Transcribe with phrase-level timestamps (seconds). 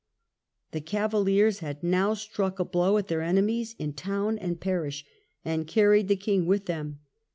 [0.71, 5.05] The Cavaliers had now struck a blow at their enemies in town and parish,
[5.45, 7.01] and carried the king with them.